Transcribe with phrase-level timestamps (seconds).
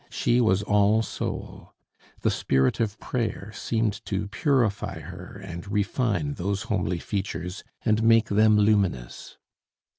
[0.09, 1.75] She was all soul.
[2.21, 8.29] The spirit of prayer seemed to purify her and refine those homely features and make
[8.29, 9.37] them luminous.